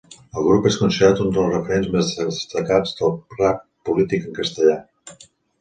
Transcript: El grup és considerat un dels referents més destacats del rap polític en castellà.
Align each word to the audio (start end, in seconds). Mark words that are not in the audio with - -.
El 0.39 0.45
grup 0.45 0.63
és 0.69 0.77
considerat 0.83 1.21
un 1.25 1.29
dels 1.35 1.51
referents 1.57 1.91
més 1.97 2.09
destacats 2.21 2.97
del 3.03 3.15
rap 3.43 3.63
polític 3.91 4.27
en 4.31 4.35
castellà. 4.43 4.81